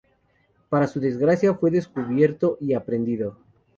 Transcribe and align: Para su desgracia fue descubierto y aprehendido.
Para 0.69 0.87
su 0.87 0.99
desgracia 0.99 1.53
fue 1.53 1.69
descubierto 1.69 2.57
y 2.59 2.73
aprehendido. 2.73 3.37